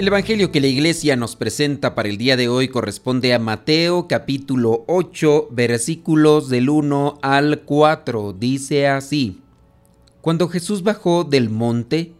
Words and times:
El 0.00 0.06
Evangelio 0.06 0.50
que 0.50 0.62
la 0.62 0.66
iglesia 0.66 1.14
nos 1.14 1.36
presenta 1.36 1.94
para 1.94 2.08
el 2.08 2.16
día 2.16 2.38
de 2.38 2.48
hoy 2.48 2.68
corresponde 2.68 3.34
a 3.34 3.38
Mateo 3.38 4.08
capítulo 4.08 4.82
8 4.86 5.48
versículos 5.50 6.48
del 6.48 6.70
1 6.70 7.18
al 7.20 7.60
4. 7.66 8.32
Dice 8.32 8.88
así, 8.88 9.42
Cuando 10.22 10.48
Jesús 10.48 10.82
bajó 10.82 11.24
del 11.24 11.50
monte, 11.50 12.14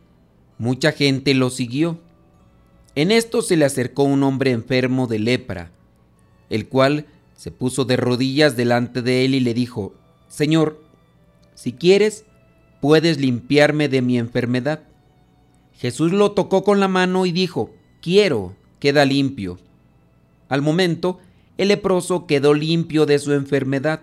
mucha 0.59 0.93
gente 0.93 1.33
lo 1.33 1.48
siguió. 1.48 1.98
En 2.97 3.11
esto 3.11 3.41
se 3.41 3.57
le 3.57 3.65
acercó 3.65 4.02
un 4.02 4.24
hombre 4.24 4.51
enfermo 4.51 5.07
de 5.07 5.19
lepra, 5.19 5.71
el 6.51 6.69
cual 6.69 7.07
se 7.35 7.51
puso 7.51 7.87
de 7.87 7.97
rodillas 7.97 8.59
delante 8.59 9.01
de 9.01 9.24
él 9.24 9.35
y 9.35 9.41
le 9.41 9.55
dijo, 9.55 9.95
Señor, 10.29 10.83
si 11.55 11.73
quieres, 11.73 12.27
puedes 12.83 13.19
limpiarme 13.19 13.88
de 13.88 14.02
mi 14.02 14.19
enfermedad. 14.19 14.83
Jesús 15.80 16.12
lo 16.12 16.33
tocó 16.33 16.62
con 16.62 16.79
la 16.79 16.89
mano 16.89 17.25
y 17.25 17.33
dijo, 17.33 17.70
quiero, 18.02 18.55
queda 18.80 19.07
limpio. 19.07 19.59
Al 20.51 20.61
momento, 20.61 21.21
el 21.57 21.69
leproso 21.69 22.27
quedó 22.27 22.52
limpio 22.52 23.07
de 23.07 23.19
su 23.19 23.33
enfermedad. 23.33 24.02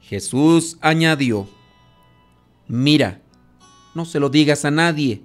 Jesús 0.00 0.78
añadió, 0.80 1.48
mira, 2.66 3.20
no 3.94 4.04
se 4.04 4.18
lo 4.18 4.28
digas 4.28 4.64
a 4.64 4.72
nadie, 4.72 5.22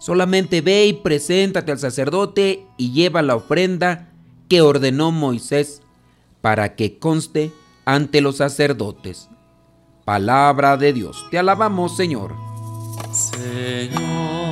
solamente 0.00 0.62
ve 0.62 0.86
y 0.86 0.94
preséntate 0.94 1.70
al 1.70 1.78
sacerdote 1.78 2.64
y 2.78 2.92
lleva 2.92 3.20
la 3.20 3.36
ofrenda 3.36 4.10
que 4.48 4.62
ordenó 4.62 5.10
Moisés 5.10 5.82
para 6.40 6.76
que 6.76 6.98
conste 6.98 7.52
ante 7.84 8.22
los 8.22 8.38
sacerdotes. 8.38 9.28
Palabra 10.06 10.78
de 10.78 10.94
Dios, 10.94 11.26
te 11.30 11.38
alabamos 11.38 11.94
Señor. 11.94 12.34
Señor 13.12 14.51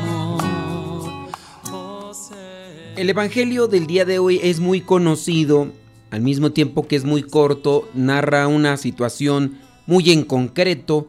El 3.01 3.09
Evangelio 3.09 3.65
del 3.65 3.87
día 3.87 4.05
de 4.05 4.19
hoy 4.19 4.39
es 4.43 4.59
muy 4.59 4.79
conocido, 4.81 5.71
al 6.11 6.21
mismo 6.21 6.51
tiempo 6.51 6.87
que 6.87 6.95
es 6.95 7.03
muy 7.03 7.23
corto, 7.23 7.89
narra 7.95 8.45
una 8.45 8.77
situación 8.77 9.57
muy 9.87 10.11
en 10.11 10.23
concreto. 10.23 11.07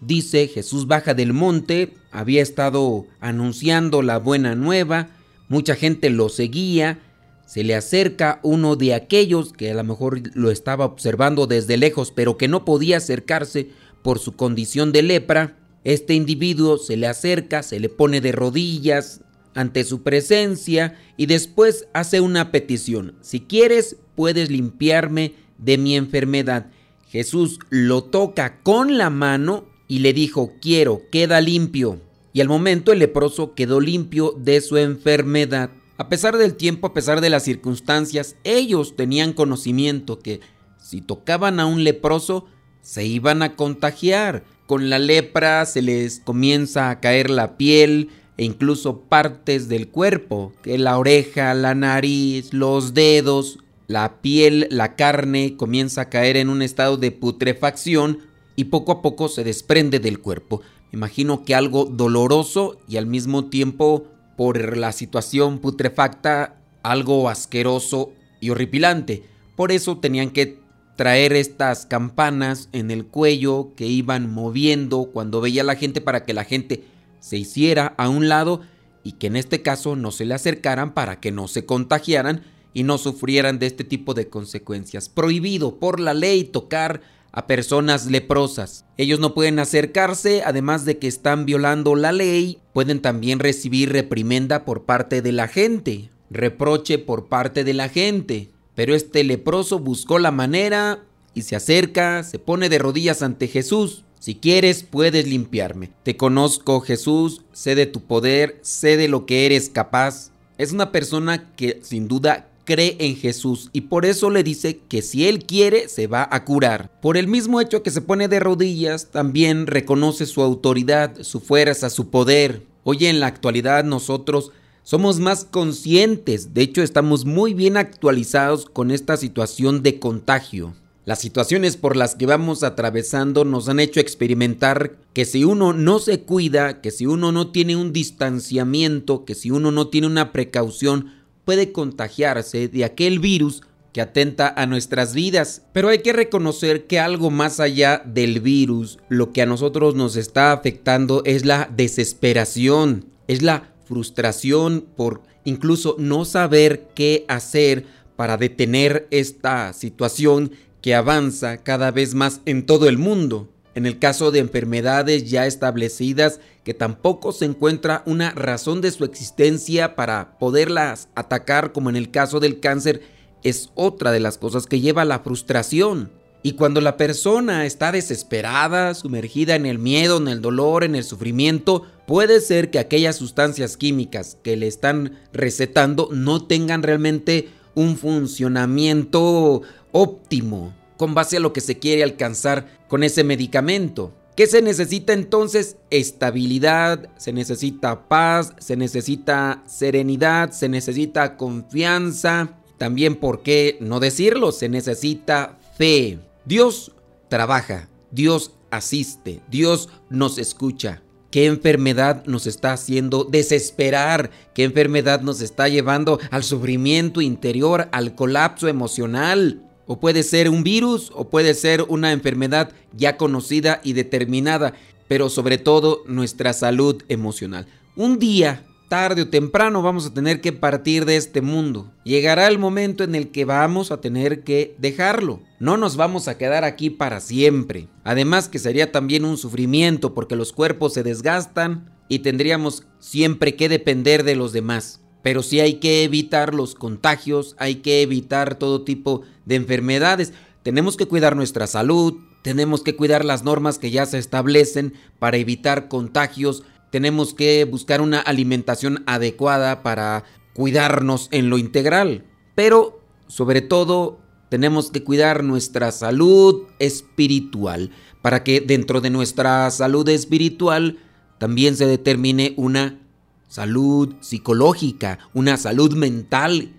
Dice, 0.00 0.46
Jesús 0.46 0.86
baja 0.86 1.14
del 1.14 1.32
monte, 1.32 1.94
había 2.12 2.42
estado 2.42 3.06
anunciando 3.18 4.02
la 4.02 4.20
buena 4.20 4.54
nueva, 4.54 5.08
mucha 5.48 5.74
gente 5.74 6.10
lo 6.10 6.28
seguía, 6.28 7.00
se 7.44 7.64
le 7.64 7.74
acerca 7.74 8.38
uno 8.44 8.76
de 8.76 8.94
aquellos 8.94 9.52
que 9.52 9.72
a 9.72 9.74
lo 9.74 9.82
mejor 9.82 10.22
lo 10.36 10.52
estaba 10.52 10.84
observando 10.84 11.48
desde 11.48 11.76
lejos, 11.76 12.12
pero 12.12 12.36
que 12.36 12.46
no 12.46 12.64
podía 12.64 12.98
acercarse 12.98 13.70
por 14.02 14.20
su 14.20 14.36
condición 14.36 14.92
de 14.92 15.02
lepra. 15.02 15.56
Este 15.82 16.14
individuo 16.14 16.78
se 16.78 16.96
le 16.96 17.08
acerca, 17.08 17.64
se 17.64 17.80
le 17.80 17.88
pone 17.88 18.20
de 18.20 18.30
rodillas, 18.30 19.22
ante 19.54 19.84
su 19.84 20.02
presencia 20.02 20.98
y 21.16 21.26
después 21.26 21.86
hace 21.92 22.20
una 22.20 22.50
petición. 22.50 23.14
Si 23.20 23.40
quieres, 23.40 23.96
puedes 24.14 24.50
limpiarme 24.50 25.34
de 25.58 25.78
mi 25.78 25.96
enfermedad. 25.96 26.66
Jesús 27.08 27.58
lo 27.70 28.04
toca 28.04 28.60
con 28.62 28.98
la 28.98 29.10
mano 29.10 29.66
y 29.88 29.98
le 29.98 30.12
dijo, 30.12 30.54
quiero, 30.60 31.02
queda 31.10 31.40
limpio. 31.40 32.00
Y 32.32 32.40
al 32.40 32.48
momento 32.48 32.92
el 32.92 32.98
leproso 32.98 33.54
quedó 33.54 33.80
limpio 33.80 34.34
de 34.38 34.60
su 34.60 34.78
enfermedad. 34.78 35.70
A 35.98 36.08
pesar 36.08 36.38
del 36.38 36.54
tiempo, 36.54 36.86
a 36.86 36.94
pesar 36.94 37.20
de 37.20 37.28
las 37.28 37.44
circunstancias, 37.44 38.36
ellos 38.44 38.96
tenían 38.96 39.34
conocimiento 39.34 40.18
que 40.18 40.40
si 40.78 41.02
tocaban 41.02 41.60
a 41.60 41.66
un 41.66 41.84
leproso, 41.84 42.46
se 42.80 43.04
iban 43.04 43.42
a 43.42 43.54
contagiar. 43.54 44.44
Con 44.66 44.88
la 44.88 44.98
lepra 44.98 45.66
se 45.66 45.82
les 45.82 46.20
comienza 46.20 46.88
a 46.90 47.00
caer 47.00 47.30
la 47.30 47.56
piel, 47.56 48.08
e 48.36 48.44
incluso 48.44 49.00
partes 49.00 49.68
del 49.68 49.88
cuerpo, 49.88 50.52
que 50.62 50.78
la 50.78 50.98
oreja, 50.98 51.54
la 51.54 51.74
nariz, 51.74 52.52
los 52.52 52.94
dedos, 52.94 53.58
la 53.88 54.20
piel, 54.22 54.68
la 54.70 54.96
carne 54.96 55.56
comienza 55.56 56.02
a 56.02 56.08
caer 56.08 56.36
en 56.36 56.48
un 56.48 56.62
estado 56.62 56.96
de 56.96 57.10
putrefacción 57.10 58.20
y 58.56 58.64
poco 58.64 58.92
a 58.92 59.02
poco 59.02 59.28
se 59.28 59.44
desprende 59.44 60.00
del 60.00 60.20
cuerpo. 60.20 60.62
Imagino 60.92 61.44
que 61.44 61.54
algo 61.54 61.84
doloroso 61.84 62.78
y 62.88 62.96
al 62.96 63.06
mismo 63.06 63.46
tiempo 63.46 64.06
por 64.36 64.76
la 64.76 64.92
situación 64.92 65.58
putrefacta 65.58 66.56
algo 66.82 67.28
asqueroso 67.28 68.12
y 68.40 68.50
horripilante. 68.50 69.24
Por 69.56 69.72
eso 69.72 69.98
tenían 69.98 70.30
que 70.30 70.58
traer 70.96 71.32
estas 71.32 71.86
campanas 71.86 72.68
en 72.72 72.90
el 72.90 73.06
cuello 73.06 73.72
que 73.76 73.86
iban 73.86 74.30
moviendo 74.32 75.10
cuando 75.12 75.40
veía 75.40 75.64
la 75.64 75.76
gente 75.76 76.00
para 76.00 76.24
que 76.24 76.34
la 76.34 76.44
gente 76.44 76.84
se 77.22 77.36
hiciera 77.38 77.94
a 77.96 78.08
un 78.08 78.28
lado 78.28 78.60
y 79.04 79.12
que 79.12 79.28
en 79.28 79.36
este 79.36 79.62
caso 79.62 79.96
no 79.96 80.10
se 80.10 80.24
le 80.24 80.34
acercaran 80.34 80.92
para 80.92 81.20
que 81.20 81.30
no 81.30 81.48
se 81.48 81.64
contagiaran 81.64 82.42
y 82.74 82.82
no 82.82 82.98
sufrieran 82.98 83.58
de 83.58 83.66
este 83.66 83.84
tipo 83.84 84.12
de 84.12 84.28
consecuencias. 84.28 85.08
Prohibido 85.08 85.78
por 85.78 86.00
la 86.00 86.14
ley 86.14 86.44
tocar 86.44 87.00
a 87.30 87.46
personas 87.46 88.06
leprosas. 88.06 88.84
Ellos 88.96 89.20
no 89.20 89.34
pueden 89.34 89.58
acercarse, 89.60 90.42
además 90.44 90.84
de 90.84 90.98
que 90.98 91.06
están 91.06 91.46
violando 91.46 91.94
la 91.94 92.12
ley, 92.12 92.58
pueden 92.72 93.00
también 93.00 93.38
recibir 93.38 93.92
reprimenda 93.92 94.64
por 94.64 94.82
parte 94.82 95.22
de 95.22 95.32
la 95.32 95.48
gente, 95.48 96.10
reproche 96.28 96.98
por 96.98 97.28
parte 97.28 97.62
de 97.62 97.72
la 97.72 97.88
gente. 97.88 98.50
Pero 98.74 98.94
este 98.94 99.22
leproso 99.22 99.78
buscó 99.78 100.18
la 100.18 100.32
manera 100.32 101.04
y 101.34 101.42
se 101.42 101.54
acerca, 101.56 102.24
se 102.24 102.38
pone 102.38 102.68
de 102.68 102.78
rodillas 102.78 103.22
ante 103.22 103.46
Jesús 103.46 104.04
si 104.22 104.36
quieres, 104.36 104.84
puedes 104.84 105.26
limpiarme. 105.26 105.90
Te 106.04 106.16
conozco, 106.16 106.80
Jesús, 106.80 107.40
sé 107.52 107.74
de 107.74 107.86
tu 107.86 108.02
poder, 108.02 108.56
sé 108.62 108.96
de 108.96 109.08
lo 109.08 109.26
que 109.26 109.46
eres 109.46 109.68
capaz. 109.68 110.30
Es 110.58 110.70
una 110.70 110.92
persona 110.92 111.52
que 111.56 111.80
sin 111.82 112.06
duda 112.06 112.48
cree 112.62 112.94
en 113.00 113.16
Jesús 113.16 113.68
y 113.72 113.80
por 113.80 114.06
eso 114.06 114.30
le 114.30 114.44
dice 114.44 114.78
que 114.88 115.02
si 115.02 115.26
él 115.26 115.44
quiere 115.44 115.88
se 115.88 116.06
va 116.06 116.28
a 116.30 116.44
curar. 116.44 116.88
Por 117.00 117.16
el 117.16 117.26
mismo 117.26 117.60
hecho 117.60 117.82
que 117.82 117.90
se 117.90 118.00
pone 118.00 118.28
de 118.28 118.38
rodillas, 118.38 119.10
también 119.10 119.66
reconoce 119.66 120.26
su 120.26 120.40
autoridad, 120.40 121.20
su 121.22 121.40
fuerza, 121.40 121.90
su 121.90 122.08
poder. 122.08 122.62
Hoy 122.84 123.06
en 123.06 123.18
la 123.18 123.26
actualidad 123.26 123.82
nosotros 123.82 124.52
somos 124.84 125.18
más 125.18 125.44
conscientes, 125.44 126.54
de 126.54 126.62
hecho 126.62 126.84
estamos 126.84 127.24
muy 127.24 127.54
bien 127.54 127.76
actualizados 127.76 128.66
con 128.66 128.92
esta 128.92 129.16
situación 129.16 129.82
de 129.82 129.98
contagio. 129.98 130.74
Las 131.04 131.18
situaciones 131.18 131.76
por 131.76 131.96
las 131.96 132.14
que 132.14 132.26
vamos 132.26 132.62
atravesando 132.62 133.44
nos 133.44 133.68
han 133.68 133.80
hecho 133.80 133.98
experimentar 133.98 134.92
que 135.14 135.24
si 135.24 135.42
uno 135.42 135.72
no 135.72 135.98
se 135.98 136.20
cuida, 136.20 136.80
que 136.80 136.92
si 136.92 137.06
uno 137.06 137.32
no 137.32 137.50
tiene 137.50 137.74
un 137.74 137.92
distanciamiento, 137.92 139.24
que 139.24 139.34
si 139.34 139.50
uno 139.50 139.72
no 139.72 139.88
tiene 139.88 140.06
una 140.06 140.30
precaución, 140.30 141.12
puede 141.44 141.72
contagiarse 141.72 142.68
de 142.68 142.84
aquel 142.84 143.18
virus 143.18 143.62
que 143.92 144.00
atenta 144.00 144.54
a 144.56 144.66
nuestras 144.66 145.12
vidas. 145.12 145.62
Pero 145.72 145.88
hay 145.88 146.02
que 146.02 146.12
reconocer 146.12 146.86
que 146.86 147.00
algo 147.00 147.32
más 147.32 147.58
allá 147.58 148.00
del 148.06 148.40
virus, 148.40 149.00
lo 149.08 149.32
que 149.32 149.42
a 149.42 149.46
nosotros 149.46 149.96
nos 149.96 150.14
está 150.14 150.52
afectando 150.52 151.22
es 151.24 151.44
la 151.44 151.68
desesperación, 151.74 153.06
es 153.26 153.42
la 153.42 153.72
frustración 153.86 154.84
por 154.96 155.22
incluso 155.44 155.96
no 155.98 156.24
saber 156.24 156.90
qué 156.94 157.24
hacer 157.26 157.86
para 158.14 158.36
detener 158.36 159.08
esta 159.10 159.72
situación 159.72 160.52
que 160.82 160.94
avanza 160.94 161.58
cada 161.58 161.90
vez 161.90 162.14
más 162.14 162.40
en 162.44 162.66
todo 162.66 162.88
el 162.88 162.98
mundo. 162.98 163.48
En 163.74 163.86
el 163.86 163.98
caso 163.98 164.30
de 164.30 164.40
enfermedades 164.40 165.30
ya 165.30 165.46
establecidas 165.46 166.40
que 166.64 166.74
tampoco 166.74 167.32
se 167.32 167.46
encuentra 167.46 168.02
una 168.04 168.32
razón 168.32 168.82
de 168.82 168.90
su 168.90 169.04
existencia 169.04 169.96
para 169.96 170.38
poderlas 170.38 171.08
atacar 171.14 171.72
como 171.72 171.88
en 171.88 171.96
el 171.96 172.10
caso 172.10 172.38
del 172.38 172.60
cáncer, 172.60 173.00
es 173.42 173.70
otra 173.74 174.12
de 174.12 174.20
las 174.20 174.36
cosas 174.36 174.66
que 174.66 174.80
lleva 174.80 175.02
a 175.02 175.06
la 175.06 175.20
frustración. 175.20 176.10
Y 176.44 176.52
cuando 176.52 176.80
la 176.80 176.96
persona 176.96 177.66
está 177.66 177.92
desesperada, 177.92 178.94
sumergida 178.94 179.54
en 179.54 179.64
el 179.64 179.78
miedo, 179.78 180.18
en 180.18 180.26
el 180.26 180.42
dolor, 180.42 180.82
en 180.82 180.96
el 180.96 181.04
sufrimiento, 181.04 181.86
puede 182.06 182.40
ser 182.40 182.70
que 182.70 182.80
aquellas 182.80 183.16
sustancias 183.16 183.76
químicas 183.76 184.36
que 184.42 184.56
le 184.56 184.66
están 184.66 185.20
recetando 185.32 186.08
no 186.12 186.44
tengan 186.44 186.82
realmente 186.82 187.48
un 187.74 187.96
funcionamiento 187.96 189.62
óptimo 189.92 190.74
con 190.96 191.14
base 191.14 191.36
a 191.36 191.40
lo 191.40 191.52
que 191.52 191.60
se 191.60 191.78
quiere 191.78 192.02
alcanzar 192.02 192.66
con 192.88 193.02
ese 193.02 193.24
medicamento. 193.24 194.12
¿Qué 194.36 194.46
se 194.46 194.62
necesita 194.62 195.12
entonces? 195.12 195.76
Estabilidad, 195.90 197.10
se 197.18 197.32
necesita 197.32 198.08
paz, 198.08 198.54
se 198.58 198.76
necesita 198.76 199.62
serenidad, 199.66 200.52
se 200.52 200.68
necesita 200.68 201.36
confianza. 201.36 202.58
También, 202.78 203.16
¿por 203.16 203.42
qué 203.42 203.76
no 203.80 204.00
decirlo? 204.00 204.52
Se 204.52 204.70
necesita 204.70 205.58
fe. 205.76 206.18
Dios 206.46 206.92
trabaja, 207.28 207.88
Dios 208.10 208.52
asiste, 208.70 209.40
Dios 209.50 209.90
nos 210.08 210.38
escucha. 210.38 211.02
¿Qué 211.32 211.46
enfermedad 211.46 212.26
nos 212.26 212.46
está 212.46 212.74
haciendo 212.74 213.24
desesperar? 213.24 214.30
¿Qué 214.52 214.64
enfermedad 214.64 215.22
nos 215.22 215.40
está 215.40 215.66
llevando 215.66 216.20
al 216.30 216.44
sufrimiento 216.44 217.22
interior, 217.22 217.88
al 217.90 218.14
colapso 218.14 218.68
emocional? 218.68 219.62
O 219.86 219.98
puede 219.98 220.24
ser 220.24 220.50
un 220.50 220.62
virus 220.62 221.10
o 221.14 221.30
puede 221.30 221.54
ser 221.54 221.86
una 221.88 222.12
enfermedad 222.12 222.72
ya 222.94 223.16
conocida 223.16 223.80
y 223.82 223.94
determinada, 223.94 224.74
pero 225.08 225.30
sobre 225.30 225.56
todo 225.56 226.02
nuestra 226.06 226.52
salud 226.52 227.02
emocional. 227.08 227.66
Un 227.96 228.18
día, 228.18 228.66
tarde 228.92 229.22
o 229.22 229.28
temprano, 229.28 229.80
vamos 229.80 230.04
a 230.04 230.12
tener 230.12 230.42
que 230.42 230.52
partir 230.52 231.06
de 231.06 231.16
este 231.16 231.40
mundo. 231.40 231.90
Llegará 232.04 232.46
el 232.46 232.58
momento 232.58 233.04
en 233.04 233.14
el 233.14 233.30
que 233.30 233.46
vamos 233.46 233.90
a 233.90 234.02
tener 234.02 234.44
que 234.44 234.76
dejarlo. 234.76 235.40
No 235.58 235.78
nos 235.78 235.96
vamos 235.96 236.28
a 236.28 236.36
quedar 236.36 236.62
aquí 236.64 236.90
para 236.90 237.20
siempre. 237.20 237.88
Además 238.04 238.50
que 238.50 238.58
sería 238.58 238.92
también 238.92 239.24
un 239.24 239.38
sufrimiento 239.38 240.12
porque 240.12 240.36
los 240.36 240.52
cuerpos 240.52 240.92
se 240.92 241.02
desgastan 241.02 241.90
y 242.10 242.18
tendríamos 242.18 242.82
siempre 242.98 243.56
que 243.56 243.70
depender 243.70 244.24
de 244.24 244.36
los 244.36 244.52
demás. 244.52 245.00
Pero 245.22 245.42
sí 245.42 245.60
hay 245.60 245.76
que 245.80 246.04
evitar 246.04 246.54
los 246.54 246.74
contagios, 246.74 247.56
hay 247.58 247.76
que 247.76 248.02
evitar 248.02 248.56
todo 248.56 248.82
tipo 248.82 249.22
de 249.46 249.54
enfermedades. 249.54 250.34
Tenemos 250.62 250.98
que 250.98 251.06
cuidar 251.06 251.34
nuestra 251.34 251.66
salud, 251.66 252.18
tenemos 252.42 252.82
que 252.82 252.94
cuidar 252.94 253.24
las 253.24 253.42
normas 253.42 253.78
que 253.78 253.90
ya 253.90 254.04
se 254.04 254.18
establecen 254.18 254.92
para 255.18 255.38
evitar 255.38 255.88
contagios, 255.88 256.64
tenemos 256.92 257.32
que 257.32 257.64
buscar 257.64 258.02
una 258.02 258.20
alimentación 258.20 259.02
adecuada 259.06 259.82
para 259.82 260.24
cuidarnos 260.52 261.28
en 261.32 261.48
lo 261.48 261.56
integral. 261.56 262.26
Pero, 262.54 263.00
sobre 263.26 263.62
todo, 263.62 264.20
tenemos 264.50 264.90
que 264.90 265.02
cuidar 265.02 265.42
nuestra 265.42 265.90
salud 265.90 266.64
espiritual 266.78 267.90
para 268.20 268.44
que 268.44 268.60
dentro 268.60 269.00
de 269.00 269.08
nuestra 269.08 269.70
salud 269.70 270.06
espiritual 270.10 270.98
también 271.38 271.74
se 271.76 271.86
determine 271.86 272.52
una 272.58 273.00
salud 273.48 274.14
psicológica, 274.20 275.18
una 275.32 275.56
salud 275.56 275.94
mental 275.94 276.74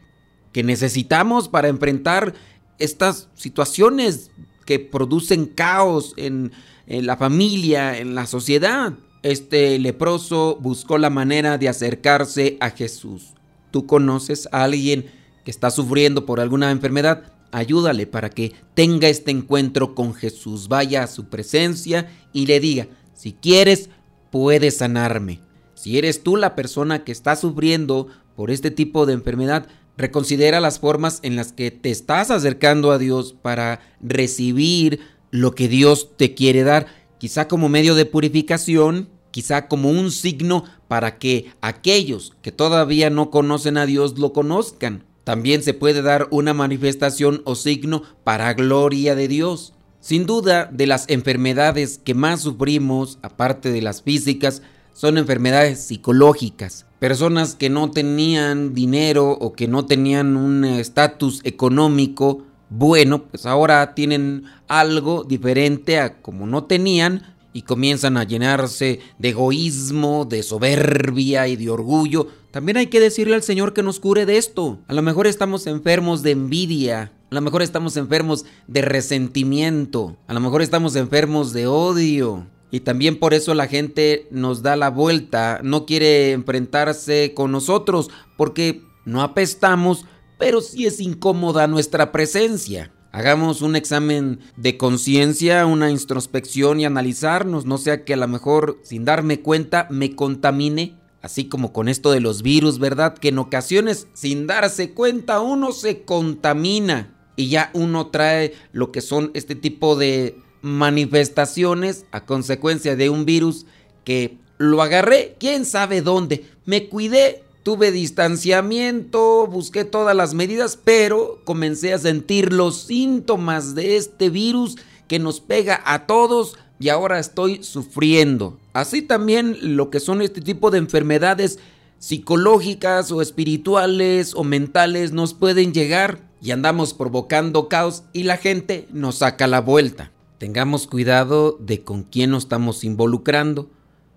que 0.51 0.63
necesitamos 0.63 1.50
para 1.50 1.68
enfrentar 1.68 2.36
estas 2.77 3.30
situaciones 3.33 4.30
que 4.65 4.77
producen 4.77 5.48
caos 5.48 6.13
en, 6.18 6.51
la 6.86 7.18
familia, 7.18 7.98
en 7.98 8.13
la 8.13 8.27
sociedad. 8.27 8.94
Este 9.24 9.80
leproso 9.80 10.58
buscó 10.60 10.98
la 10.98 11.10
manera 11.10 11.58
de 11.58 11.70
acercarse 11.70 12.58
a 12.60 12.72
Jesús. 12.72 13.34
¿Tú 13.72 13.88
conoces 13.88 14.50
a 14.52 14.66
alguien 14.66 15.06
que 15.46 15.52
está 15.52 15.72
sufriendo 15.72 16.25
por 16.25 16.42
alguna 16.42 16.72
enfermedad? 16.72 17.24
Ayúdale 17.54 18.06
para 18.06 18.30
que 18.30 18.52
tenga 18.74 19.08
este 19.08 19.31
encuentro 19.31 19.96
con 19.96 20.14
Jesús. 20.14 20.68
Vaya 20.68 21.04
a 21.04 21.08
su 21.08 21.30
presencia 21.30 22.12
y 22.34 22.48
le 22.48 22.60
diga, 22.60 22.88
si 23.14 23.31
quieres, 23.31 23.90
puedes 24.30 24.78
sanarme. 24.78 25.40
Si 25.74 25.98
eres 25.98 26.22
tú 26.22 26.36
la 26.36 26.54
persona 26.54 27.06
que 27.06 27.14
está 27.14 27.38
sufriendo 27.38 28.08
por 28.36 28.52
este 28.52 28.72
tipo 28.72 29.06
de 29.06 29.14
enfermedad, 29.14 29.68
reconsidera 29.96 30.60
las 30.60 30.80
formas 30.80 31.20
en 31.24 31.38
las 31.38 31.54
que 31.54 31.72
te 31.72 31.92
estás 31.92 32.30
acercando 32.30 32.92
a 32.92 32.98
Dios 32.98 33.34
para 33.34 33.80
recibir 34.02 35.00
lo 35.31 35.56
que 35.56 35.68
Dios 35.68 36.18
te 36.18 36.36
quiere 36.36 36.64
dar, 36.64 36.88
quizá 37.18 37.48
como 37.48 37.69
medio 37.69 37.95
de 37.95 38.06
purificación, 38.06 39.10
quizá 39.31 39.68
como 39.68 39.89
un 39.89 40.12
signo 40.12 40.63
para 40.88 41.18
que 41.18 41.51
aquellos 41.62 42.33
que 42.42 42.51
todavía 42.51 43.10
no 43.10 43.31
conocen 43.31 43.77
a 43.77 43.86
Dios 43.86 44.18
lo 44.19 44.31
conozcan. 44.31 45.04
También 45.24 45.63
se 45.63 45.74
puede 45.74 46.01
dar 46.01 46.27
una 46.31 46.54
manifestación 46.54 47.42
o 47.45 47.56
signo 47.56 48.04
para 48.24 48.54
gloria 48.54 49.15
de 49.15 49.27
Dios. 49.27 49.74
Sin 50.01 50.25
duda, 50.25 50.69
de 50.71 50.86
las 50.86 51.06
enfermedades 51.07 51.98
que 51.98 52.13
más 52.13 52.42
sufrimos, 52.42 53.19
aparte 53.21 53.71
de 53.71 53.81
las 53.81 54.01
físicas, 54.01 54.62
son 54.94 55.18
enfermedades 55.18 55.80
psicológicas. 55.80 56.86
Personas 57.00 57.56
que 57.56 57.69
no 57.69 57.89
tenían 57.89 58.74
dinero 58.74 59.31
o 59.31 59.54
que 59.54 59.68
no 59.68 59.86
tenían 59.86 60.38
un 60.38 60.65
estatus 60.65 61.42
económico 61.44 62.44
bueno, 62.75 63.25
pues 63.25 63.46
ahora 63.46 63.94
tienen 63.94 64.46
algo 64.68 65.24
diferente 65.24 66.00
a 66.00 66.22
como 66.22 66.48
no 66.48 66.64
tenían 66.64 67.36
y 67.54 67.62
comienzan 67.62 68.18
a 68.18 68.24
llenarse 68.24 69.00
de 69.20 69.30
egoísmo, 69.30 70.25
de 70.25 70.42
soberbia 70.42 71.48
y 71.48 71.56
de 71.56 71.70
orgullo. 71.70 72.30
También 72.50 72.78
hay 72.78 72.88
que 72.88 73.00
decirle 73.00 73.36
al 73.36 73.44
Señor 73.44 73.74
que 73.74 73.84
nos 73.84 74.00
cure 74.00 74.25
de 74.25 74.38
esto. 74.38 74.80
A 74.88 74.94
lo 74.94 75.04
mejor 75.04 75.28
estamos 75.28 75.68
enfermos 75.68 76.24
de 76.24 76.31
envidia, 76.31 77.12
a 77.30 77.36
lo 77.36 77.42
mejor 77.42 77.62
estamos 77.62 77.96
enfermos 77.96 78.46
de 78.66 78.81
resentimiento, 78.81 80.18
a 80.25 80.34
lo 80.34 80.40
mejor 80.40 80.64
estamos 80.64 80.96
enfermos 80.96 81.53
de 81.53 81.68
odio, 81.68 82.48
y 82.72 82.80
también 82.80 83.20
por 83.20 83.36
eso 83.36 83.53
la 83.53 83.68
gente 83.68 84.27
nos 84.32 84.63
da 84.63 84.75
la 84.75 84.89
vuelta, 84.89 85.60
no 85.62 85.86
quiere 85.86 86.32
enfrentarse 86.32 87.36
con 87.36 87.51
nosotros 87.51 88.10
porque 88.36 88.82
no 89.06 89.22
apestamos, 89.22 90.06
pero 90.44 90.60
sí 90.60 90.86
es 90.86 91.00
incómoda 91.00 91.68
nuestra 91.68 92.12
presencia. 92.12 92.92
Hagamos 93.14 93.62
un 93.62 93.78
examen 93.78 94.42
de 94.58 94.76
conciencia, 94.76 95.66
una 95.66 95.90
introspección 95.90 96.82
y 96.82 96.86
analizarnos, 96.86 97.66
no 97.66 97.78
sea 97.78 98.04
que 98.04 98.16
a 98.16 98.18
lo 98.18 98.28
mejor 98.28 98.78
sin 98.84 99.06
darme 99.06 99.40
cuenta 99.40 99.88
me 99.90 100.18
contamine, 100.18 100.98
así 101.22 101.46
como 101.46 101.72
con 101.72 101.88
esto 101.88 102.12
de 102.12 102.20
los 102.20 102.42
virus, 102.42 102.78
¿verdad? 102.78 103.14
Que 103.18 103.30
en 103.30 103.40
ocasiones 103.40 104.08
sin 104.12 104.46
darse 104.46 104.94
cuenta 104.94 105.40
uno 105.40 105.72
se 105.72 106.04
contamina 106.04 107.16
y 107.38 107.48
ya 107.48 107.72
uno 107.74 108.08
trae 108.08 108.54
lo 108.74 108.92
que 108.92 109.00
son 109.00 109.32
este 109.36 109.56
tipo 109.56 109.96
de 109.96 110.36
manifestaciones 110.62 112.06
a 112.12 112.26
consecuencia 112.26 112.98
de 112.98 113.10
un 113.10 113.24
virus 113.24 113.66
que 114.04 114.40
lo 114.58 114.82
agarré, 114.82 115.38
quién 115.40 115.64
sabe 115.64 116.02
dónde. 116.02 116.44
Me 116.66 116.90
cuidé, 116.90 117.44
tuve 117.63 117.91
distanciamiento, 117.91 119.48
busqué 119.48 119.86
todas 119.86 120.15
las 120.15 120.34
medidas, 120.34 120.77
pero 120.82 121.41
comencé 121.46 121.93
a 121.93 121.98
sentir 121.98 122.53
los 122.53 122.84
síntomas 122.84 123.74
de 123.74 123.96
este 123.96 124.29
virus 124.29 124.77
que 125.08 125.20
nos 125.20 125.39
pega 125.39 125.82
a 125.86 126.05
todos 126.05 126.58
y 126.79 126.89
ahora 126.89 127.20
estoy 127.20 127.63
sufriendo. 127.63 128.60
Así 128.74 129.01
también 129.01 129.58
lo 129.75 129.89
que 129.89 130.01
son 130.01 130.22
este 130.22 130.41
tipo 130.41 130.72
de 130.72 130.79
enfermedades 130.79 131.60
psicológicas 132.00 133.12
o 133.13 133.22
espirituales 133.22 134.34
o 134.36 134.43
mentales 134.43 135.13
nos 135.13 135.34
pueden 135.34 135.74
llegar 135.74 136.20
y 136.41 136.51
andamos 136.51 136.93
provocando 136.93 137.70
caos 137.70 138.03
y 138.12 138.24
la 138.24 138.36
gente 138.36 138.88
nos 138.91 139.20
saca 139.20 139.48
la 139.48 139.62
vuelta. 139.62 140.12
Tengamos 140.38 140.88
cuidado 140.88 141.58
de 141.62 141.86
con 141.86 142.03
quién 142.03 142.32
nos 142.32 142.43
estamos 142.43 142.84
involucrando, 142.84 143.70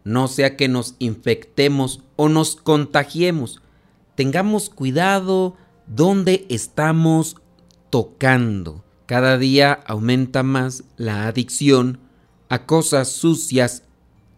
no 0.06 0.28
sea 0.28 0.56
que 0.56 0.68
nos 0.68 0.94
infectemos 1.00 2.00
o 2.14 2.28
nos 2.28 2.54
contagiemos. 2.54 3.60
Tengamos 4.14 4.70
cuidado 4.70 5.56
dónde 5.88 6.46
estamos 6.48 7.34
tocando. 7.90 8.84
Cada 9.06 9.36
día 9.36 9.72
aumenta 9.84 10.44
más 10.44 10.84
la 10.96 11.26
adicción 11.26 11.98
a 12.48 12.66
cosas 12.66 13.08
sucias 13.08 13.82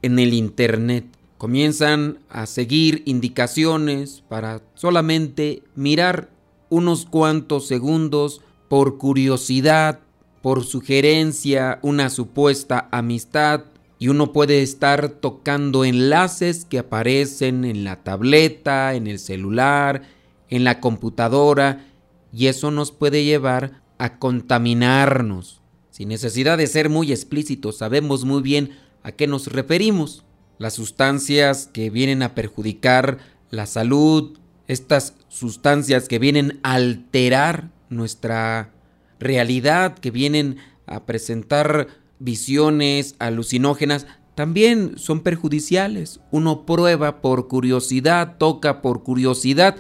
en 0.00 0.18
el 0.18 0.32
Internet. 0.32 1.04
Comienzan 1.36 2.20
a 2.30 2.46
seguir 2.46 3.02
indicaciones 3.04 4.24
para 4.26 4.62
solamente 4.72 5.64
mirar 5.74 6.30
unos 6.70 7.04
cuantos 7.04 7.66
segundos 7.66 8.40
por 8.70 8.96
curiosidad, 8.96 10.00
por 10.40 10.64
sugerencia, 10.64 11.78
una 11.82 12.08
supuesta 12.08 12.88
amistad, 12.90 13.64
y 13.98 14.08
uno 14.08 14.32
puede 14.32 14.62
estar 14.62 15.08
tocando 15.08 15.84
enlaces 15.84 16.64
que 16.64 16.78
aparecen 16.78 17.64
en 17.64 17.84
la 17.84 18.04
tableta, 18.04 18.94
en 18.94 19.06
el 19.06 19.18
celular, 19.18 20.02
en 20.48 20.64
la 20.64 20.80
computadora, 20.80 21.86
y 22.32 22.46
eso 22.46 22.70
nos 22.70 22.92
puede 22.92 23.24
llevar 23.24 23.82
a 23.98 24.18
contaminarnos. 24.18 25.60
Sin 25.90 26.08
necesidad 26.08 26.58
de 26.58 26.68
ser 26.68 26.88
muy 26.88 27.10
explícitos, 27.10 27.78
sabemos 27.78 28.24
muy 28.24 28.40
bien 28.40 28.70
a 29.02 29.12
qué 29.12 29.26
nos 29.26 29.48
referimos. 29.48 30.24
Las 30.58 30.74
sustancias 30.74 31.68
que 31.72 31.90
vienen 31.90 32.22
a 32.22 32.34
perjudicar 32.34 33.18
la 33.50 33.66
salud, 33.66 34.38
estas 34.68 35.14
sustancias 35.28 36.06
que 36.06 36.18
vienen 36.18 36.60
a 36.62 36.74
alterar 36.74 37.70
nuestra 37.88 38.72
realidad, 39.18 39.98
que 39.98 40.10
vienen 40.10 40.58
a 40.86 41.04
presentar 41.04 41.88
visiones 42.18 43.14
alucinógenas, 43.18 44.06
también 44.34 44.98
son 44.98 45.20
perjudiciales. 45.20 46.20
Uno 46.30 46.64
prueba 46.64 47.20
por 47.20 47.48
curiosidad, 47.48 48.36
toca 48.38 48.82
por 48.82 49.02
curiosidad 49.02 49.76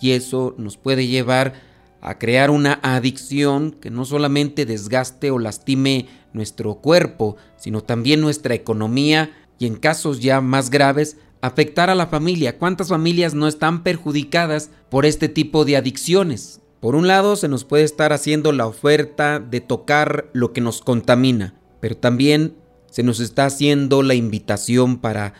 y 0.00 0.12
eso 0.12 0.54
nos 0.58 0.76
puede 0.76 1.06
llevar 1.06 1.54
a 2.00 2.18
crear 2.18 2.50
una 2.50 2.80
adicción 2.82 3.72
que 3.72 3.90
no 3.90 4.04
solamente 4.04 4.66
desgaste 4.66 5.30
o 5.30 5.38
lastime 5.38 6.06
nuestro 6.32 6.74
cuerpo, 6.76 7.36
sino 7.56 7.82
también 7.82 8.20
nuestra 8.20 8.54
economía 8.54 9.30
y 9.58 9.66
en 9.66 9.76
casos 9.76 10.20
ya 10.20 10.40
más 10.40 10.70
graves 10.70 11.16
afectar 11.40 11.88
a 11.88 11.94
la 11.94 12.06
familia. 12.06 12.58
¿Cuántas 12.58 12.88
familias 12.88 13.34
no 13.34 13.48
están 13.48 13.82
perjudicadas 13.82 14.70
por 14.90 15.06
este 15.06 15.28
tipo 15.28 15.64
de 15.64 15.76
adicciones? 15.76 16.60
Por 16.80 16.94
un 16.94 17.06
lado, 17.06 17.36
se 17.36 17.48
nos 17.48 17.64
puede 17.64 17.84
estar 17.84 18.12
haciendo 18.12 18.52
la 18.52 18.66
oferta 18.66 19.40
de 19.40 19.62
tocar 19.62 20.28
lo 20.34 20.52
que 20.52 20.60
nos 20.60 20.82
contamina, 20.82 21.54
pero 21.84 21.98
también 21.98 22.56
se 22.90 23.02
nos 23.02 23.20
está 23.20 23.44
haciendo 23.44 24.02
la 24.02 24.14
invitación 24.14 24.96
para 24.96 25.34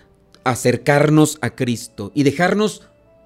acercarnos 0.44 1.38
a 1.40 1.48
Cristo 1.48 2.12
y 2.14 2.22
dejarnos 2.22 2.82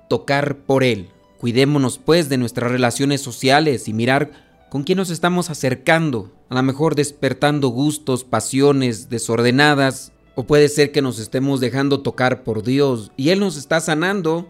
tocar 0.08 0.58
por 0.58 0.84
Él. 0.84 1.08
Cuidémonos 1.40 1.98
pues 1.98 2.28
de 2.28 2.38
nuestras 2.38 2.70
relaciones 2.70 3.20
sociales 3.20 3.88
y 3.88 3.92
mirar 3.92 4.30
con 4.70 4.84
quién 4.84 4.98
nos 4.98 5.10
estamos 5.10 5.50
acercando, 5.50 6.30
a 6.48 6.54
lo 6.54 6.62
mejor 6.62 6.94
despertando 6.94 7.70
gustos, 7.70 8.22
pasiones 8.22 9.08
desordenadas, 9.10 10.12
o 10.36 10.44
puede 10.44 10.68
ser 10.68 10.92
que 10.92 11.02
nos 11.02 11.18
estemos 11.18 11.58
dejando 11.58 12.02
tocar 12.02 12.44
por 12.44 12.62
Dios 12.62 13.10
y 13.16 13.30
Él 13.30 13.40
nos 13.40 13.56
está 13.56 13.80
sanando, 13.80 14.46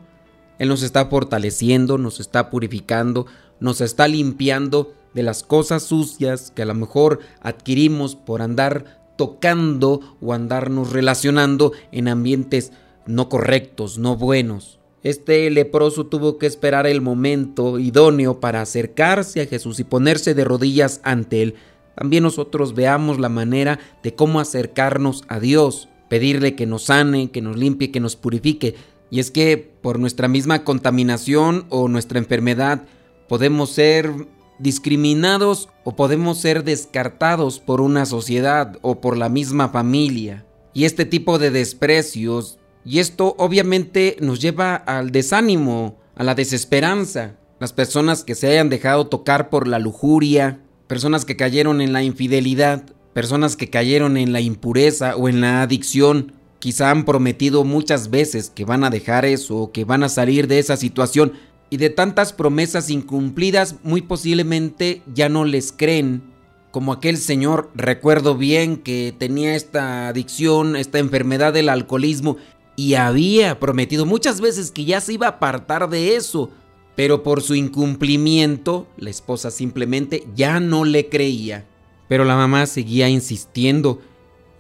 Él 0.59 0.69
nos 0.69 0.83
está 0.83 1.07
fortaleciendo, 1.07 1.97
nos 1.97 2.21
está 2.21 2.51
purificando, 2.51 3.25
nos 3.61 3.81
está 3.81 4.07
limpiando 4.09 4.93
de 5.15 5.23
las 5.23 5.43
cosas 5.43 5.83
sucias 5.83 6.53
que 6.55 6.63
a 6.63 6.67
lo 6.67 6.75
mejor 6.75 7.21
adquirimos 7.41 8.17
por 8.17 8.43
andar 8.43 8.99
tocando 9.17 10.01
o 10.21 10.33
andarnos 10.33 10.93
relacionando 10.93 11.73
en 11.93 12.09
ambientes 12.09 12.73
no 13.07 13.29
correctos, 13.29 13.99
no 13.99 14.17
buenos. 14.17 14.79
Este 15.03 15.49
leproso 15.51 16.07
tuvo 16.07 16.39
que 16.39 16.47
esperar 16.47 16.87
el 16.87 17.01
momento 17.01 17.79
idóneo 17.79 18.41
para 18.41 18.61
acercarse 18.61 19.41
a 19.41 19.47
Jesús 19.47 19.81
y 19.81 19.85
ponerse 19.85 20.35
de 20.35 20.45
rodillas 20.45 21.01
ante 21.05 21.43
Él. 21.43 21.55
También 21.95 22.23
nosotros 22.23 22.75
veamos 22.75 23.19
la 23.19 23.29
manera 23.29 23.79
de 24.03 24.15
cómo 24.15 24.41
acercarnos 24.41 25.25
a 25.29 25.41
Dios, 25.41 25.89
pedirle 26.09 26.55
que 26.55 26.67
nos 26.67 26.85
sane, 26.85 27.31
que 27.31 27.43
nos 27.43 27.57
limpie, 27.57 27.91
que 27.91 28.01
nos 28.01 28.17
purifique. 28.17 28.75
Y 29.11 29.21
es 29.21 29.31
que 29.31 29.57
por 29.57 29.99
nuestra 29.99 30.29
misma 30.29 30.65
contaminación 30.65 31.67
o 31.71 31.89
nuestra 31.89 32.19
enfermedad 32.19 32.83
podemos 33.29 33.71
ser 33.71 34.13
discriminados 34.59 35.69
o 35.85 35.97
podemos 35.97 36.39
ser 36.39 36.65
descartados 36.65 37.61
por 37.61 37.81
una 37.81 38.07
sociedad 38.07 38.77
o 38.83 39.01
por 39.01 39.17
la 39.17 39.29
misma 39.29 39.69
familia. 39.69 40.45
Y 40.75 40.85
este 40.85 41.05
tipo 41.05 41.39
de 41.39 41.51
desprecios, 41.51 42.59
y 42.85 42.99
esto 42.99 43.35
obviamente 43.39 44.17
nos 44.21 44.41
lleva 44.41 44.75
al 44.77 45.11
desánimo, 45.11 45.97
a 46.15 46.25
la 46.25 46.35
desesperanza. 46.35 47.37
Las 47.61 47.73
personas 47.73 48.25
que 48.25 48.35
se 48.35 48.49
hayan 48.49 48.69
dejado 48.69 49.09
tocar 49.09 49.51
por 49.51 49.67
la 49.67 49.79
lujuria, 49.79 50.61
personas 50.87 51.25
que 51.25 51.37
cayeron 51.37 51.81
en 51.81 51.93
la 51.93 52.03
infidelidad, 52.03 52.85
personas 53.13 53.57
que 53.57 53.71
cayeron 53.71 54.17
en 54.17 54.33
la 54.33 54.41
impureza 54.41 55.17
o 55.17 55.29
en 55.29 55.41
la 55.41 55.63
adicción, 55.63 56.33
quizá 56.59 56.91
han 56.91 57.05
prometido 57.05 57.65
muchas 57.65 58.11
veces 58.11 58.51
que 58.51 58.65
van 58.65 58.85
a 58.85 58.91
dejar 58.91 59.25
eso 59.25 59.57
o 59.57 59.73
que 59.73 59.85
van 59.85 60.03
a 60.03 60.09
salir 60.09 60.47
de 60.49 60.59
esa 60.59 60.77
situación, 60.77 61.33
y 61.71 61.77
de 61.77 61.91
tantas 61.91 62.33
promesas 62.33 62.91
incumplidas 62.91 63.77
muy 63.83 64.03
posiblemente 64.03 65.03
ya 65.13 65.29
no 65.29 65.45
les 65.45 65.73
creen. 65.73 66.23
Como 66.71 66.93
aquel 66.93 67.17
señor, 67.17 67.71
recuerdo 67.75 68.37
bien 68.37 68.77
que 68.77 69.15
tenía 69.19 69.55
esta 69.55 70.09
adicción, 70.09 70.77
esta 70.77 70.99
enfermedad 70.99 71.53
del 71.53 71.69
alcoholismo 71.69 72.37
y 72.77 72.95
había 72.95 73.59
prometido 73.59 74.07
muchas 74.07 74.41
veces 74.41 74.71
que 74.71 74.85
ya 74.85 75.01
se 75.01 75.15
iba 75.15 75.27
a 75.27 75.31
apartar 75.31 75.89
de 75.89 76.15
eso, 76.15 76.51
pero 76.95 77.23
por 77.23 77.43
su 77.43 77.55
incumplimiento 77.55 78.87
la 78.97 79.11
esposa 79.11 79.51
simplemente 79.51 80.27
ya 80.35 80.61
no 80.61 80.85
le 80.85 81.09
creía. 81.09 81.67
Pero 82.09 82.25
la 82.25 82.37
mamá 82.37 82.67
seguía 82.67 83.09
insistiendo 83.09 84.01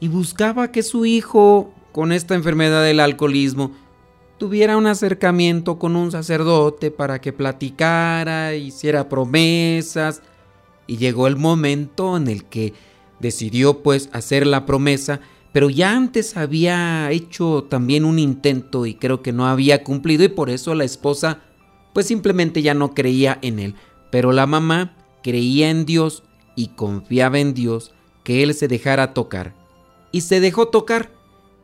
y 0.01 0.09
buscaba 0.09 0.71
que 0.73 0.83
su 0.83 1.07
hijo, 1.07 1.73
con 1.93 2.13
esta 2.13 2.35
enfermedad 2.35 2.83
del 2.85 3.01
alcoholismo, 3.01 3.73
tuviera 4.39 4.77
un 4.77 4.87
acercamiento 4.87 5.79
con 5.79 5.97
un 5.97 6.11
sacerdote 6.13 6.91
para 6.91 7.21
que 7.21 7.33
platicara, 7.33 8.55
hiciera 8.55 9.09
promesas. 9.09 10.23
Y 10.87 10.97
llegó 10.97 11.27
el 11.27 11.37
momento 11.37 12.17
en 12.17 12.29
el 12.29 12.45
que 12.45 12.73
decidió 13.21 13.83
pues 13.83 14.09
hacer 14.13 14.47
la 14.47 14.65
promesa, 14.65 15.21
pero 15.53 15.69
ya 15.69 15.95
antes 15.95 16.37
había 16.37 17.11
hecho 17.11 17.67
también 17.69 18.05
un 18.05 18.19
intento 18.19 18.87
y 18.87 18.95
creo 18.95 19.23
que 19.23 19.33
no 19.33 19.47
había 19.47 19.83
cumplido 19.83 20.25
y 20.25 20.29
por 20.29 20.51
eso 20.51 20.75
la 20.75 20.85
esposa 20.85 21.41
pues 21.93 22.07
simplemente 22.07 22.63
ya 22.63 22.75
no 22.75 22.95
creía 22.95 23.39
en 23.43 23.59
él. 23.59 23.75
Pero 24.11 24.33
la 24.33 24.47
mamá 24.47 24.97
creía 25.23 25.69
en 25.69 25.85
Dios 25.85 26.23
y 26.55 26.69
confiaba 26.69 27.39
en 27.39 27.55
Dios 27.55 27.93
que 28.25 28.43
él 28.43 28.55
se 28.55 28.69
dejara 28.69 29.15
tocar. 29.15 29.55
Y 30.13 30.23
se 30.23 30.41
dejó 30.41 30.69
tocar 30.69 31.11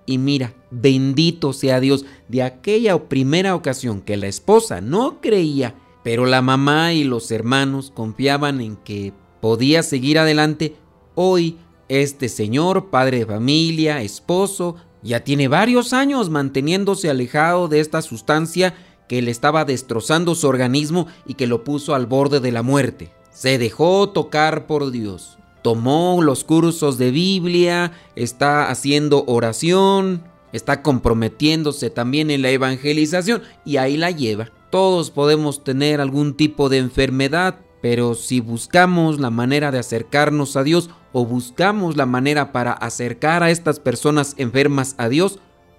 y 0.07 0.19
mira, 0.19 0.55
bendito 0.71 1.53
sea 1.53 1.81
Dios 1.81 2.05
de 2.29 2.43
aquella 2.43 2.99
primera 3.09 3.55
ocasión 3.55 4.01
que 4.01 4.17
la 4.17 4.27
esposa 4.27 4.81
no 4.81 5.21
creía, 5.21 5.75
pero 6.03 6.27
la 6.27 6.43
mamá 6.43 6.93
y 6.93 7.05
los 7.05 7.31
hermanos 7.31 7.91
confiaban 7.95 8.61
en 8.61 8.77
que 8.77 9.13
podía 9.41 9.83
seguir 9.83 10.19
adelante. 10.19 10.77
Hoy 11.15 11.59
este 11.89 12.29
señor, 12.29 12.91
padre 12.91 13.21
de 13.21 13.27
familia, 13.27 14.03
esposo, 14.03 14.77
ya 15.03 15.21
tiene 15.21 15.49
varios 15.49 15.93
años 15.93 16.31
manteniéndose 16.31 17.11
alejado 17.11 17.69
de 17.69 17.81
esta 17.81 18.01
sustancia 18.03 18.75
que 19.09 19.21
le 19.21 19.31
estaba 19.31 19.65
destrozando 19.65 20.35
su 20.35 20.49
organismo 20.49 21.07
y 21.27 21.35
que 21.35 21.47
lo 21.47 21.63
puso 21.63 21.95
al 21.95 22.07
borde 22.07 22.41
de 22.41 22.53
la 22.53 22.63
muerte. 22.63 23.11
Se 23.31 23.59
dejó 23.59 24.09
tocar 24.11 24.67
por 24.67 24.91
Dios 24.91 25.37
tomó 25.65 26.21
los 26.23 26.45
cursos 26.45 26.99
de 26.99 27.11
Biblia, 27.11 27.93
está 28.17 28.69
haciendo 28.69 29.25
oración, 29.27 30.23
está 30.53 30.83
comprometiéndose 30.83 31.89
también 31.89 32.31
en 32.31 32.43
la 32.43 32.51
evangelización 32.51 33.41
y 33.65 33.79
ahí 33.79 33.97
la 33.97 34.11
lleva. 34.11 34.53
Todos 34.71 35.11
podemos 35.11 35.65
tener 35.65 36.03
algún 36.03 36.35
tipo 36.35 36.69
de 36.69 36.77
enfermedad, 36.77 37.61
pero 37.81 38.15
si 38.15 38.41
buscamos 38.41 39.19
la 39.19 39.31
manera 39.31 39.71
de 39.71 39.79
acercarnos 39.79 40.55
a 40.57 40.65
Dios 40.65 40.91
o 41.15 41.25
buscamos 41.25 41.97
la 41.97 42.05
manera 42.05 42.53
para 42.53 42.75
acercar 42.75 43.43
a 43.43 43.51
estas 43.51 43.81
personas 43.81 44.35
enfermas 44.37 44.95
a 44.99 45.09
Dios, 45.09 45.39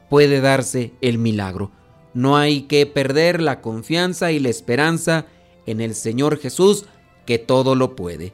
puede 0.09 0.41
darse 0.41 0.93
el 1.01 1.19
milagro. 1.19 1.69
No 2.15 2.37
hay 2.37 2.63
que 2.63 2.87
perder 2.87 3.39
la 3.39 3.61
confianza 3.61 4.31
y 4.31 4.39
la 4.39 4.49
esperanza 4.49 5.27
en 5.67 5.79
el 5.79 5.93
Señor 5.93 6.39
Jesús, 6.39 6.85
que 7.27 7.37
todo 7.37 7.75
lo 7.75 7.95
puede. 7.95 8.33